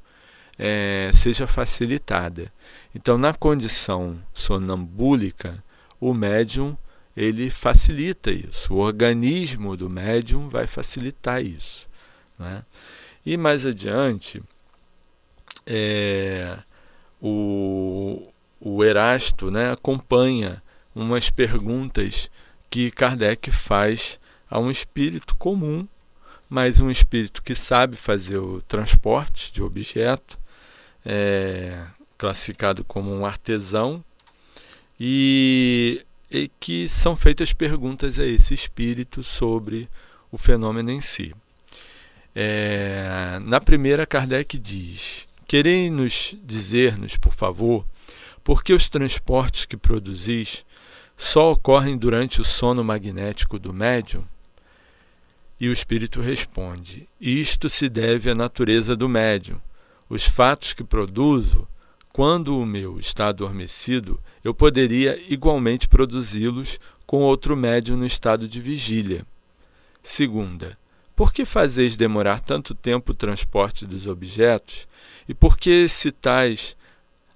é, 0.59 1.11
seja 1.13 1.47
facilitada. 1.47 2.51
Então, 2.95 3.19
na 3.19 3.35
condição 3.35 4.19
sonambúlica, 4.33 5.63
o 6.01 6.15
médium 6.15 6.77
ele 7.17 7.51
facilita 7.51 8.31
isso. 8.31 8.73
O 8.75 8.79
organismo 8.79 9.77
do 9.77 9.89
médium 9.89 10.49
vai 10.49 10.67
facilitar 10.67 11.45
isso. 11.45 11.87
Né? 12.39 12.65
E 13.25 13.37
mais 13.37 13.65
adiante, 13.65 14.43
é, 15.67 16.59
o, 17.21 18.27
o 18.65 18.83
Erasto 18.83 19.51
né, 19.51 19.71
acompanha 19.71 20.63
umas 20.95 21.29
perguntas 21.29 22.31
que 22.71 22.91
Kardec 22.91 23.51
faz 23.53 24.19
a 24.49 24.59
um 24.59 24.71
espírito 24.71 25.37
comum, 25.37 25.87
mas 26.49 26.81
um 26.81 26.91
espírito 26.91 27.43
que 27.43 27.55
sabe 27.55 27.95
fazer 27.95 28.39
o 28.39 28.63
transporte 28.63 29.53
de 29.53 29.63
objeto, 29.63 30.39
é, 31.05 31.85
classificado 32.17 32.83
como 32.85 33.13
um 33.13 33.27
artesão, 33.27 34.03
e, 34.99 36.03
e 36.31 36.51
que 36.59 36.89
são 36.89 37.15
feitas 37.15 37.53
perguntas 37.53 38.19
a 38.19 38.25
esse 38.25 38.55
espírito 38.55 39.23
sobre 39.23 39.91
o 40.33 40.39
fenômeno 40.39 40.91
em 40.91 41.03
si. 41.03 41.35
É, 42.35 43.39
na 43.43 43.61
primeira, 43.61 44.07
Kardec 44.07 44.59
diz: 44.59 45.27
Querem 45.47 45.91
nos 45.91 46.35
dizer-nos, 46.43 47.17
por 47.19 47.35
favor, 47.35 47.85
por 48.45 48.63
que 48.63 48.75
os 48.75 48.91
transportes 48.91 49.65
que 49.65 49.77
produzis 49.77 50.67
só 51.17 51.53
ocorrem 51.53 51.97
durante 51.97 52.43
o 52.43 52.45
sono 52.45 52.85
magnético 52.85 53.59
do 53.59 53.73
médium? 53.73 54.23
E 55.59 55.67
o 55.67 55.73
espírito 55.73 56.21
responde: 56.21 57.09
Isto 57.19 57.71
se 57.71 57.89
deve 57.89 58.31
à 58.31 58.35
natureza 58.35 58.95
do 58.95 59.09
médium. 59.09 59.59
Os 60.11 60.25
fatos 60.25 60.75
que 60.75 60.85
produzo, 60.85 61.67
quando 62.13 62.59
o 62.59 62.67
meu 62.67 63.01
está 63.01 63.29
adormecido, 63.29 64.21
eu 64.45 64.53
poderia 64.53 65.19
igualmente 65.33 65.89
produzi-los 65.89 66.79
com 67.07 67.23
outro 67.23 67.57
médium 67.57 67.97
no 67.97 68.07
estado 68.07 68.47
de 68.47 68.61
vigília. 68.61 69.27
Segunda, 70.03 70.77
por 71.17 71.33
que 71.33 71.47
fazeis 71.47 71.97
demorar 71.97 72.41
tanto 72.41 72.75
tempo 72.75 73.13
o 73.13 73.15
transporte 73.15 73.87
dos 73.87 74.07
objetos? 74.07 74.87
E 75.27 75.33
por 75.33 75.57
que 75.57 75.89
citais 75.89 76.77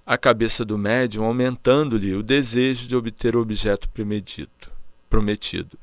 a 0.09 0.17
cabeça 0.17 0.65
do 0.65 0.75
médium, 0.75 1.23
aumentando-lhe 1.23 2.15
o 2.15 2.23
desejo 2.23 2.87
de 2.87 2.95
obter 2.95 3.35
o 3.35 3.41
objeto 3.41 3.87
prometido. 5.07 5.77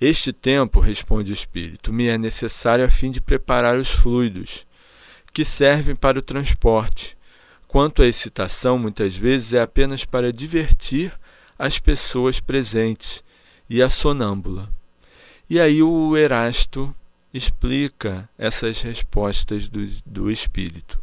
Este 0.00 0.32
tempo, 0.32 0.80
responde 0.80 1.30
o 1.30 1.32
espírito, 1.32 1.92
me 1.92 2.08
é 2.08 2.18
necessário 2.18 2.84
a 2.84 2.90
fim 2.90 3.12
de 3.12 3.20
preparar 3.20 3.78
os 3.78 3.88
fluidos 3.88 4.66
que 5.32 5.44
servem 5.44 5.94
para 5.94 6.18
o 6.18 6.22
transporte. 6.22 7.16
Quanto 7.68 8.02
à 8.02 8.08
excitação, 8.08 8.76
muitas 8.76 9.16
vezes 9.16 9.52
é 9.52 9.60
apenas 9.60 10.04
para 10.04 10.32
divertir 10.32 11.16
as 11.56 11.78
pessoas 11.78 12.40
presentes 12.40 13.22
e 13.70 13.80
a 13.80 13.88
sonâmbula. 13.88 14.68
E 15.48 15.60
aí 15.60 15.80
o 15.80 16.16
Erasto 16.16 16.92
explica 17.32 18.28
essas 18.36 18.82
respostas 18.82 19.68
do, 19.68 19.86
do 20.04 20.28
espírito. 20.28 21.00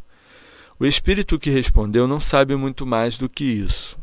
O 0.80 0.86
espírito 0.86 1.38
que 1.38 1.50
respondeu 1.50 2.08
não 2.08 2.18
sabe 2.18 2.56
muito 2.56 2.86
mais 2.86 3.18
do 3.18 3.28
que 3.28 3.44
isso. 3.44 3.98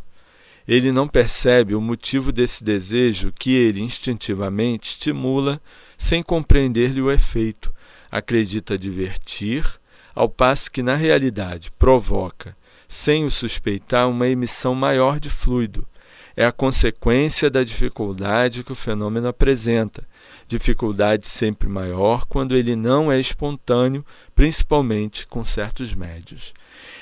Ele 0.68 0.92
não 0.92 1.08
percebe 1.08 1.74
o 1.74 1.82
motivo 1.82 2.32
desse 2.32 2.64
desejo 2.64 3.34
que 3.34 3.52
ele 3.52 3.82
instintivamente 3.82 4.92
estimula 4.92 5.60
sem 5.98 6.22
compreender-lhe 6.22 7.02
o 7.02 7.10
efeito, 7.10 7.74
acredita 8.12 8.78
divertir, 8.78 9.66
ao 10.14 10.30
passo 10.30 10.70
que 10.70 10.84
na 10.84 10.94
realidade 10.94 11.72
provoca, 11.80 12.56
sem 12.88 13.26
o 13.26 13.32
suspeitar, 13.32 14.08
uma 14.08 14.28
emissão 14.28 14.76
maior 14.76 15.20
de 15.20 15.32
fluido. 15.32 15.84
É 16.36 16.46
a 16.46 16.52
consequência 16.52 17.50
da 17.50 17.64
dificuldade 17.64 18.64
que 18.64 18.72
o 18.72 18.76
fenômeno 18.76 19.28
apresenta. 19.28 20.08
Dificuldade 20.48 21.28
sempre 21.28 21.68
maior 21.68 22.26
quando 22.26 22.56
ele 22.56 22.76
não 22.76 23.12
é 23.12 23.20
espontâneo, 23.20 24.06
principalmente 24.34 25.28
com 25.28 25.44
certos 25.44 25.94
médios. 25.94 26.54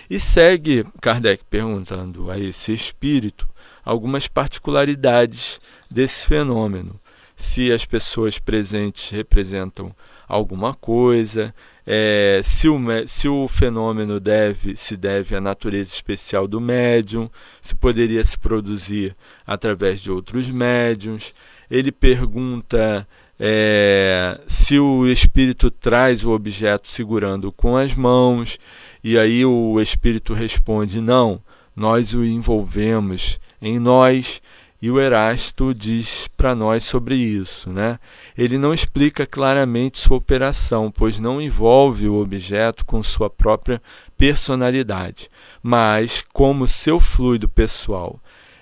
E 0.09 0.19
segue 0.19 0.85
Kardec 1.01 1.43
perguntando 1.49 2.31
a 2.31 2.39
esse 2.39 2.73
espírito 2.73 3.47
algumas 3.83 4.27
particularidades 4.27 5.59
desse 5.89 6.25
fenômeno. 6.25 6.99
Se 7.35 7.71
as 7.71 7.85
pessoas 7.85 8.39
presentes 8.39 9.09
representam 9.09 9.95
alguma 10.27 10.73
coisa, 10.73 11.53
é, 11.85 12.41
se, 12.43 12.67
o, 12.67 12.79
se 13.05 13.27
o 13.27 13.47
fenômeno 13.47 14.19
deve, 14.19 14.75
se 14.75 14.97
deve 14.97 15.35
à 15.35 15.41
natureza 15.41 15.93
especial 15.93 16.47
do 16.47 16.59
médium, 16.59 17.29
se 17.61 17.75
poderia 17.75 18.23
se 18.23 18.37
produzir 18.37 19.15
através 19.45 20.01
de 20.01 20.09
outros 20.09 20.49
médiums. 20.49 21.33
Ele 21.69 21.91
pergunta 21.91 23.07
é, 23.39 24.39
se 24.47 24.79
o 24.79 25.05
espírito 25.07 25.69
traz 25.69 26.23
o 26.23 26.31
objeto 26.31 26.87
segurando 26.87 27.51
com 27.51 27.75
as 27.75 27.93
mãos, 27.93 28.57
e 29.03 29.17
aí 29.17 29.45
o 29.45 29.79
espírito 29.79 30.33
responde: 30.33 31.01
não, 31.01 31.41
nós 31.75 32.13
o 32.13 32.23
envolvemos 32.23 33.39
em 33.61 33.79
nós 33.79 34.41
e 34.81 34.91
o 34.91 34.99
Erasto 34.99 35.73
diz 35.73 36.27
para 36.37 36.53
nós 36.53 36.83
sobre 36.83 37.15
isso. 37.15 37.69
Né? 37.71 37.99
Ele 38.37 38.57
não 38.57 38.73
explica 38.73 39.25
claramente 39.25 39.99
sua 39.99 40.17
operação, 40.17 40.91
pois 40.91 41.19
não 41.19 41.41
envolve 41.41 42.07
o 42.07 42.21
objeto 42.21 42.85
com 42.85 43.01
sua 43.01 43.29
própria 43.29 43.81
personalidade, 44.17 45.29
mas 45.61 46.23
como 46.31 46.67
seu 46.67 46.99
fluido 46.99 47.49
pessoal 47.49 48.19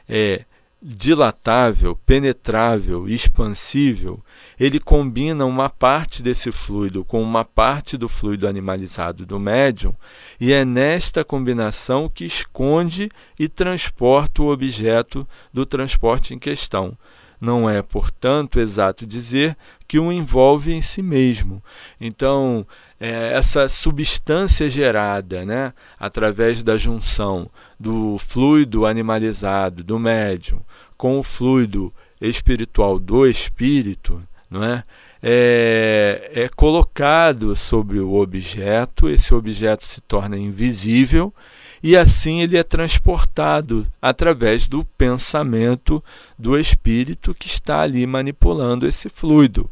é 0.07 0.45
dilatável, 0.85 1.95
penetrável, 2.05 3.07
expansível, 3.07 4.21
ele 4.59 4.81
combina 4.81 5.45
uma 5.45 5.69
parte 5.69 6.21
desse 6.21 6.51
fluido 6.51 7.05
com 7.05 7.21
uma 7.21 7.45
parte 7.45 7.95
do 7.95 8.09
fluido 8.09 8.45
animalizado 8.45 9.25
do 9.25 9.39
médium, 9.39 9.95
e 10.39 10.51
é 10.51 10.65
nesta 10.65 11.23
combinação 11.23 12.09
que 12.09 12.25
esconde 12.25 13.09
e 13.39 13.47
transporta 13.47 14.41
o 14.41 14.51
objeto 14.51 15.25
do 15.53 15.65
transporte 15.65 16.33
em 16.33 16.39
questão. 16.39 16.97
Não 17.39 17.69
é, 17.69 17.81
portanto, 17.81 18.59
exato 18.59 19.05
dizer 19.05 19.57
que 19.87 19.99
o 19.99 20.11
envolve 20.11 20.73
em 20.73 20.81
si 20.81 21.01
mesmo. 21.01 21.61
Então, 21.99 22.65
é, 23.03 23.33
essa 23.33 23.67
substância 23.67 24.69
gerada 24.69 25.43
né, 25.43 25.73
através 25.99 26.63
da 26.63 26.77
junção 26.77 27.49
do 27.77 28.17
fluido 28.17 28.85
animalizado 28.85 29.83
do 29.83 29.99
médium 29.99 30.61
com 30.95 31.19
o 31.19 31.23
fluido 31.23 31.93
espiritual 32.21 32.97
do 32.97 33.27
espírito, 33.27 34.23
não 34.49 34.63
é? 34.63 34.85
É, 35.21 36.31
é 36.33 36.49
colocado 36.49 37.53
sobre 37.57 37.99
o 37.99 38.13
objeto, 38.13 39.09
esse 39.09 39.33
objeto 39.33 39.83
se 39.83 39.99
torna 39.99 40.37
invisível 40.37 41.33
e 41.81 41.97
assim 41.97 42.39
ele 42.39 42.57
é 42.57 42.63
transportado 42.63 43.85
através 44.01 44.65
do 44.65 44.85
pensamento 44.97 46.01
do 46.39 46.57
espírito 46.57 47.35
que 47.35 47.47
está 47.47 47.81
ali 47.81 48.07
manipulando 48.07 48.87
esse 48.87 49.09
fluido. 49.09 49.69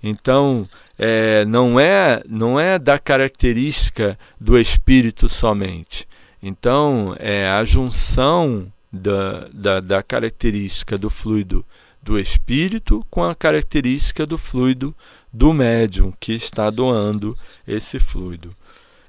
Então, 0.00 0.68
é, 0.98 1.44
não, 1.44 1.78
é, 1.78 2.22
não 2.28 2.58
é 2.58 2.78
da 2.78 2.98
característica 2.98 4.18
do 4.40 4.58
espírito 4.58 5.28
somente. 5.28 6.06
Então, 6.42 7.14
é 7.18 7.48
a 7.48 7.64
junção 7.64 8.72
da, 8.92 9.48
da, 9.52 9.80
da 9.80 10.02
característica 10.02 10.98
do 10.98 11.08
fluido 11.08 11.64
do 12.02 12.18
espírito 12.18 13.04
com 13.10 13.22
a 13.22 13.34
característica 13.34 14.26
do 14.26 14.38
fluido 14.38 14.94
do 15.32 15.52
médium 15.52 16.12
que 16.18 16.32
está 16.32 16.70
doando 16.70 17.36
esse 17.66 17.98
fluido. 17.98 18.54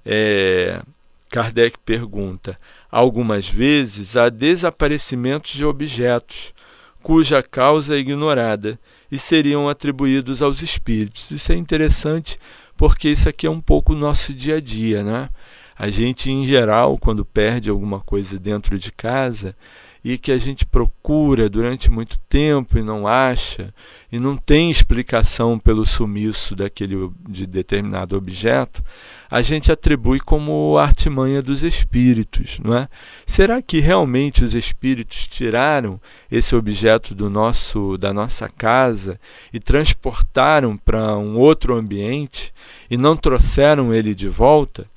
É, 0.05 0.81
Kardec 1.29 1.77
pergunta: 1.85 2.59
algumas 2.91 3.47
vezes 3.47 4.17
há 4.17 4.29
desaparecimentos 4.29 5.51
de 5.51 5.63
objetos 5.63 6.53
cuja 7.01 7.41
causa 7.41 7.95
é 7.95 7.99
ignorada 7.99 8.77
e 9.11 9.17
seriam 9.17 9.67
atribuídos 9.67 10.41
aos 10.41 10.61
espíritos. 10.61 11.31
Isso 11.31 11.51
é 11.51 11.55
interessante 11.55 12.39
porque 12.77 13.09
isso 13.09 13.27
aqui 13.27 13.45
é 13.45 13.51
um 13.51 13.59
pouco 13.59 13.93
o 13.93 13.95
nosso 13.95 14.33
dia 14.33 14.55
a 14.55 14.61
dia, 14.61 15.03
né? 15.03 15.29
A 15.77 15.89
gente, 15.89 16.29
em 16.29 16.45
geral, 16.45 16.97
quando 16.97 17.25
perde 17.25 17.69
alguma 17.69 17.99
coisa 17.99 18.37
dentro 18.37 18.77
de 18.77 18.91
casa, 18.91 19.55
e 20.03 20.17
que 20.17 20.31
a 20.31 20.37
gente 20.37 20.65
procura 20.65 21.49
durante 21.49 21.89
muito 21.89 22.17
tempo 22.29 22.77
e 22.77 22.83
não 22.83 23.05
acha, 23.07 23.73
e 24.11 24.17
não 24.17 24.37
tem 24.37 24.71
explicação 24.71 25.59
pelo 25.59 25.85
sumiço 25.85 26.55
daquele 26.55 27.11
de 27.27 27.45
determinado 27.45 28.15
objeto, 28.15 28.83
a 29.29 29.41
gente 29.41 29.71
atribui 29.71 30.19
como 30.19 30.77
artimanha 30.77 31.41
dos 31.41 31.61
espíritos, 31.61 32.59
não 32.63 32.75
é? 32.75 32.87
Será 33.25 33.61
que 33.61 33.79
realmente 33.79 34.43
os 34.43 34.53
espíritos 34.53 35.27
tiraram 35.27 36.01
esse 36.31 36.55
objeto 36.55 37.13
do 37.13 37.29
nosso 37.29 37.97
da 37.97 38.11
nossa 38.11 38.49
casa 38.49 39.19
e 39.53 39.59
transportaram 39.59 40.75
para 40.77 41.15
um 41.17 41.37
outro 41.37 41.75
ambiente 41.75 42.51
e 42.89 42.97
não 42.97 43.15
trouxeram 43.15 43.93
ele 43.93 44.15
de 44.15 44.27
volta? 44.27 44.87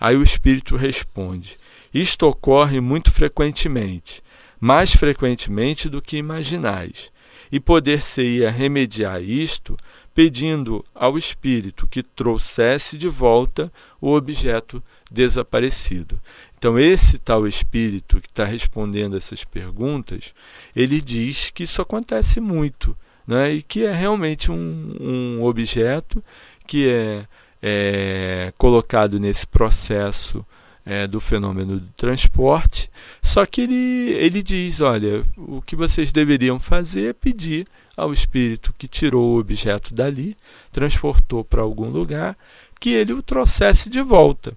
Aí 0.00 0.16
o 0.16 0.22
espírito 0.22 0.76
responde: 0.76 1.58
Isto 1.92 2.26
ocorre 2.26 2.80
muito 2.80 3.12
frequentemente 3.12 4.22
mais 4.62 4.92
frequentemente 4.92 5.88
do 5.88 6.00
que 6.00 6.16
imaginais, 6.16 7.10
e 7.50 7.58
poder-se-ia 7.58 8.48
remediar 8.48 9.20
isto 9.20 9.76
pedindo 10.14 10.84
ao 10.94 11.18
espírito 11.18 11.88
que 11.88 12.00
trouxesse 12.00 12.96
de 12.96 13.08
volta 13.08 13.72
o 14.00 14.12
objeto 14.12 14.80
desaparecido. 15.10 16.20
Então, 16.56 16.78
esse 16.78 17.18
tal 17.18 17.44
espírito 17.48 18.20
que 18.20 18.28
está 18.28 18.44
respondendo 18.44 19.16
essas 19.16 19.42
perguntas, 19.42 20.32
ele 20.76 21.00
diz 21.00 21.50
que 21.50 21.64
isso 21.64 21.82
acontece 21.82 22.38
muito, 22.38 22.96
né? 23.26 23.52
e 23.52 23.62
que 23.62 23.84
é 23.84 23.92
realmente 23.92 24.48
um, 24.52 24.96
um 25.00 25.42
objeto 25.42 26.22
que 26.68 26.88
é, 26.88 27.26
é 27.60 28.52
colocado 28.56 29.18
nesse 29.18 29.44
processo 29.44 30.46
é, 30.84 31.06
do 31.06 31.20
fenômeno 31.20 31.78
do 31.78 31.88
transporte, 31.96 32.90
só 33.22 33.46
que 33.46 33.62
ele, 33.62 34.12
ele 34.12 34.42
diz: 34.42 34.80
olha, 34.80 35.24
o 35.36 35.62
que 35.62 35.76
vocês 35.76 36.12
deveriam 36.12 36.58
fazer 36.58 37.10
é 37.10 37.12
pedir 37.12 37.66
ao 37.96 38.12
espírito 38.12 38.74
que 38.76 38.88
tirou 38.88 39.34
o 39.34 39.38
objeto 39.38 39.94
dali, 39.94 40.36
transportou 40.72 41.44
para 41.44 41.62
algum 41.62 41.88
lugar, 41.88 42.36
que 42.80 42.90
ele 42.90 43.12
o 43.12 43.22
trouxesse 43.22 43.88
de 43.88 44.02
volta. 44.02 44.56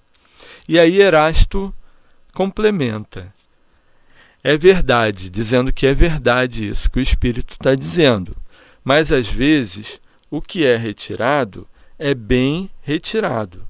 E 0.67 0.79
aí 0.79 0.99
Erasto 0.99 1.73
complementa. 2.33 3.33
É 4.43 4.57
verdade, 4.57 5.29
dizendo 5.29 5.73
que 5.73 5.87
é 5.87 5.93
verdade 5.93 6.67
isso 6.69 6.89
que 6.89 6.99
o 6.99 7.01
espírito 7.01 7.53
está 7.53 7.75
dizendo. 7.75 8.35
Mas 8.83 9.11
às 9.11 9.27
vezes 9.27 9.99
o 10.29 10.41
que 10.41 10.65
é 10.65 10.75
retirado 10.75 11.67
é 11.97 12.13
bem 12.13 12.69
retirado 12.81 13.67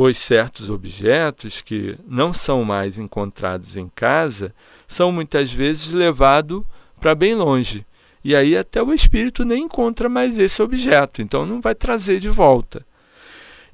pois 0.00 0.16
certos 0.16 0.70
objetos 0.70 1.60
que 1.60 1.94
não 2.08 2.32
são 2.32 2.64
mais 2.64 2.96
encontrados 2.96 3.76
em 3.76 3.86
casa 3.86 4.54
são 4.88 5.12
muitas 5.12 5.52
vezes 5.52 5.92
levados 5.92 6.62
para 6.98 7.14
bem 7.14 7.34
longe. 7.34 7.84
E 8.24 8.34
aí 8.34 8.56
até 8.56 8.82
o 8.82 8.94
espírito 8.94 9.44
nem 9.44 9.64
encontra 9.64 10.08
mais 10.08 10.38
esse 10.38 10.62
objeto, 10.62 11.20
então 11.20 11.44
não 11.44 11.60
vai 11.60 11.74
trazer 11.74 12.18
de 12.18 12.30
volta. 12.30 12.82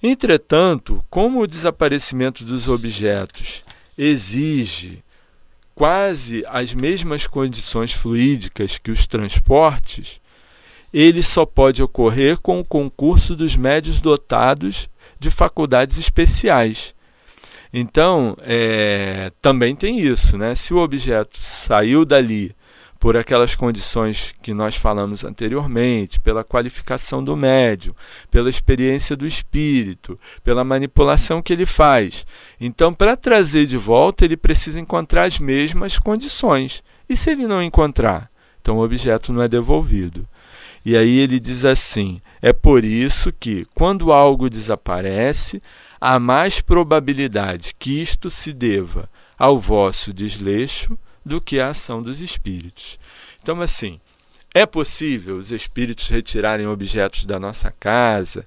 Entretanto, 0.02 1.00
como 1.08 1.40
o 1.40 1.46
desaparecimento 1.46 2.42
dos 2.42 2.68
objetos 2.68 3.62
exige 3.96 5.04
quase 5.76 6.44
as 6.48 6.74
mesmas 6.74 7.28
condições 7.28 7.92
fluídicas 7.92 8.78
que 8.78 8.90
os 8.90 9.06
transportes, 9.06 10.20
ele 10.92 11.22
só 11.22 11.46
pode 11.46 11.84
ocorrer 11.84 12.36
com 12.38 12.58
o 12.58 12.64
concurso 12.64 13.36
dos 13.36 13.54
médios 13.54 14.00
dotados 14.00 14.88
de 15.18 15.30
faculdades 15.30 15.98
especiais. 15.98 16.94
Então, 17.72 18.36
é, 18.40 19.30
também 19.42 19.74
tem 19.74 20.00
isso, 20.00 20.38
né? 20.38 20.54
Se 20.54 20.72
o 20.72 20.78
objeto 20.78 21.38
saiu 21.40 22.04
dali 22.04 22.54
por 22.98 23.16
aquelas 23.16 23.54
condições 23.54 24.34
que 24.42 24.54
nós 24.54 24.74
falamos 24.74 25.24
anteriormente, 25.24 26.18
pela 26.18 26.42
qualificação 26.42 27.22
do 27.22 27.36
médium, 27.36 27.94
pela 28.30 28.48
experiência 28.48 29.16
do 29.16 29.26
espírito, 29.26 30.18
pela 30.42 30.64
manipulação 30.64 31.42
que 31.42 31.52
ele 31.52 31.66
faz. 31.66 32.24
Então, 32.60 32.94
para 32.94 33.16
trazer 33.16 33.66
de 33.66 33.76
volta, 33.76 34.24
ele 34.24 34.36
precisa 34.36 34.80
encontrar 34.80 35.24
as 35.24 35.38
mesmas 35.38 35.98
condições. 35.98 36.82
E 37.08 37.16
se 37.16 37.30
ele 37.30 37.46
não 37.46 37.62
encontrar? 37.62 38.30
Então, 38.60 38.78
o 38.78 38.82
objeto 38.82 39.32
não 39.32 39.42
é 39.42 39.48
devolvido. 39.48 40.26
E 40.86 40.96
aí 40.96 41.18
ele 41.18 41.40
diz 41.40 41.64
assim: 41.64 42.20
é 42.40 42.52
por 42.52 42.84
isso 42.84 43.32
que, 43.32 43.66
quando 43.74 44.12
algo 44.12 44.48
desaparece, 44.48 45.60
há 46.00 46.16
mais 46.20 46.60
probabilidade 46.60 47.74
que 47.76 48.00
isto 48.00 48.30
se 48.30 48.52
deva 48.52 49.10
ao 49.36 49.58
vosso 49.58 50.14
desleixo 50.14 50.96
do 51.24 51.40
que 51.40 51.58
à 51.58 51.70
ação 51.70 52.00
dos 52.00 52.20
espíritos. 52.20 53.00
Então, 53.42 53.60
assim, 53.60 53.98
é 54.54 54.64
possível 54.64 55.38
os 55.38 55.50
espíritos 55.50 56.06
retirarem 56.06 56.68
objetos 56.68 57.24
da 57.24 57.40
nossa 57.40 57.74
casa 57.80 58.46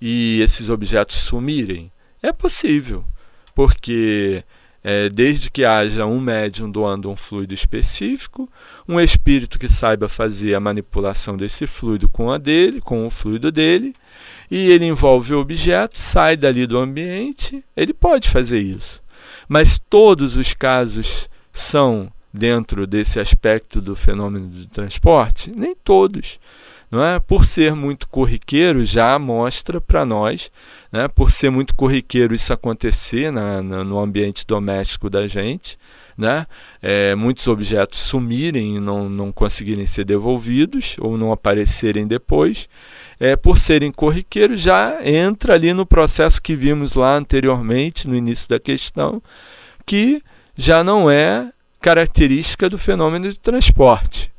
e 0.00 0.40
esses 0.40 0.70
objetos 0.70 1.16
sumirem? 1.18 1.92
É 2.22 2.32
possível, 2.32 3.04
porque 3.54 4.42
é, 4.84 5.08
desde 5.08 5.50
que 5.50 5.64
haja 5.64 6.04
um 6.04 6.20
médium 6.20 6.70
doando 6.70 7.10
um 7.10 7.16
fluido 7.16 7.54
específico, 7.54 8.46
um 8.86 9.00
espírito 9.00 9.58
que 9.58 9.66
saiba 9.66 10.08
fazer 10.08 10.54
a 10.54 10.60
manipulação 10.60 11.38
desse 11.38 11.66
fluido 11.66 12.06
com 12.06 12.30
a 12.30 12.36
dele, 12.36 12.82
com 12.82 13.06
o 13.06 13.10
fluido 13.10 13.50
dele, 13.50 13.94
e 14.50 14.70
ele 14.70 14.84
envolve 14.84 15.32
o 15.32 15.40
objeto, 15.40 15.98
sai 15.98 16.36
dali 16.36 16.66
do 16.66 16.76
ambiente, 16.76 17.64
ele 17.74 17.94
pode 17.94 18.28
fazer 18.28 18.60
isso. 18.60 19.02
Mas 19.48 19.78
todos 19.88 20.36
os 20.36 20.52
casos 20.52 21.30
são 21.50 22.12
dentro 22.32 22.86
desse 22.86 23.18
aspecto 23.18 23.80
do 23.80 23.96
fenômeno 23.96 24.48
do 24.48 24.66
transporte? 24.66 25.50
Nem 25.50 25.74
todos 25.74 26.38
não 26.94 27.02
é? 27.02 27.18
Por 27.18 27.44
ser 27.44 27.74
muito 27.74 28.08
corriqueiro, 28.08 28.84
já 28.84 29.18
mostra 29.18 29.80
para 29.80 30.04
nós, 30.04 30.48
né? 30.94 31.08
Por 31.08 31.32
ser 31.32 31.50
muito 31.50 31.74
corriqueiro 31.74 32.36
isso 32.36 32.52
acontecer 32.52 33.32
na, 33.32 33.60
na, 33.60 33.82
no 33.82 33.98
ambiente 33.98 34.46
doméstico 34.46 35.10
da 35.10 35.26
gente, 35.26 35.76
né? 36.16 36.46
É, 36.80 37.16
muitos 37.16 37.48
objetos 37.48 37.98
sumirem 37.98 38.76
e 38.76 38.80
não, 38.80 39.08
não 39.08 39.32
conseguirem 39.32 39.86
ser 39.86 40.04
devolvidos 40.04 40.94
ou 41.00 41.18
não 41.18 41.32
aparecerem 41.32 42.06
depois, 42.06 42.68
é, 43.18 43.34
por 43.34 43.58
serem 43.58 43.90
corriqueiros, 43.90 44.60
já 44.60 45.00
entra 45.04 45.54
ali 45.54 45.72
no 45.72 45.84
processo 45.84 46.40
que 46.40 46.54
vimos 46.54 46.94
lá 46.94 47.16
anteriormente, 47.16 48.06
no 48.06 48.14
início 48.14 48.48
da 48.48 48.60
questão, 48.60 49.20
que 49.84 50.22
já 50.56 50.84
não 50.84 51.10
é 51.10 51.50
característica 51.80 52.70
do 52.70 52.78
fenômeno 52.78 53.28
de 53.32 53.40
transporte 53.40 54.32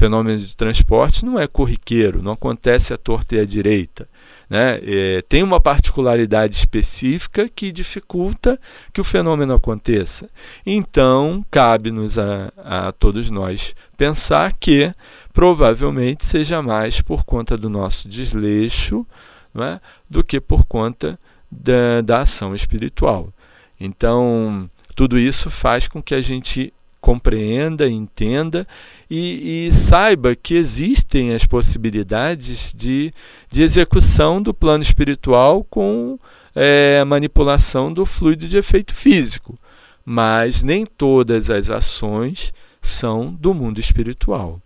fenômeno 0.00 0.38
de 0.38 0.56
transporte 0.56 1.26
não 1.26 1.38
é 1.38 1.46
corriqueiro, 1.46 2.22
não 2.22 2.32
acontece 2.32 2.94
à 2.94 2.96
torta 2.96 3.36
e 3.36 3.40
à 3.40 3.44
direita. 3.44 4.08
Né? 4.50 4.80
É, 4.82 5.22
tem 5.28 5.44
uma 5.44 5.60
particularidade 5.60 6.56
específica 6.56 7.48
que 7.48 7.70
dificulta 7.70 8.58
que 8.92 9.00
o 9.00 9.04
fenômeno 9.04 9.54
aconteça. 9.54 10.28
Então, 10.66 11.44
cabe-nos 11.48 12.18
a, 12.18 12.52
a 12.56 12.92
todos 12.92 13.30
nós 13.30 13.76
pensar 13.96 14.52
que 14.52 14.92
provavelmente 15.32 16.26
seja 16.26 16.60
mais 16.60 17.00
por 17.00 17.24
conta 17.24 17.56
do 17.56 17.70
nosso 17.70 18.08
desleixo 18.08 19.06
é? 19.54 19.80
do 20.08 20.24
que 20.24 20.40
por 20.40 20.64
conta 20.64 21.18
da, 21.48 22.00
da 22.04 22.20
ação 22.22 22.52
espiritual. 22.52 23.32
Então, 23.78 24.68
tudo 24.96 25.16
isso 25.16 25.48
faz 25.48 25.86
com 25.86 26.02
que 26.02 26.14
a 26.14 26.20
gente 26.20 26.74
compreenda, 27.10 27.90
entenda 27.90 28.64
e, 29.10 29.66
e, 29.66 29.74
saiba 29.74 30.36
que 30.36 30.54
existem 30.54 31.34
as 31.34 31.44
possibilidades 31.44 32.72
de, 32.72 33.12
de 33.50 33.62
execução 33.62 34.40
do 34.40 34.54
plano 34.54 34.84
espiritual 34.84 35.64
com 35.64 36.16
é, 36.54 37.00
a 37.02 37.04
manipulação 37.04 37.92
do 37.92 38.06
fluido 38.06 38.46
de 38.46 38.56
efeito 38.56 38.94
físico. 38.94 39.58
Mas 40.04 40.62
nem 40.62 40.86
todas 40.86 41.50
as 41.50 41.68
ações 41.68 42.54
são 42.80 43.34
do 43.34 43.52
mundo 43.52 43.80
espiritual. 43.80 44.62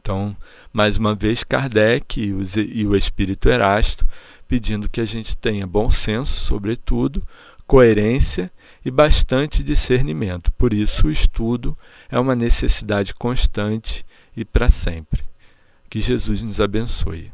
Então, 0.00 0.34
mais 0.72 0.96
uma 0.96 1.14
vez, 1.14 1.44
Kardec 1.44 2.18
e 2.18 2.32
o, 2.32 2.40
e 2.56 2.86
o 2.86 2.96
Espírito 2.96 3.50
Erasto 3.50 4.06
pedindo 4.48 4.88
que 4.88 5.02
a 5.02 5.06
gente 5.06 5.36
tenha 5.36 5.66
bom 5.66 5.90
senso, 5.90 6.32
sobretudo, 6.46 7.22
coerência 7.66 8.50
e 8.84 8.90
bastante 8.90 9.62
discernimento. 9.62 10.52
Por 10.52 10.72
isso, 10.72 11.06
o 11.06 11.10
estudo 11.10 11.76
é 12.10 12.18
uma 12.18 12.34
necessidade 12.34 13.14
constante 13.14 14.04
e 14.36 14.44
para 14.44 14.68
sempre. 14.68 15.24
Que 15.88 16.00
Jesus 16.00 16.42
nos 16.42 16.60
abençoe. 16.60 17.32